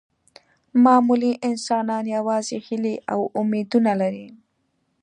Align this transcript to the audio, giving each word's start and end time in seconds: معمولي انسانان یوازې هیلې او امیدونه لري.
معمولي 0.83 1.31
انسانان 1.49 2.03
یوازې 2.15 2.57
هیلې 2.67 2.95
او 3.13 3.19
امیدونه 3.41 3.91
لري. 4.01 4.27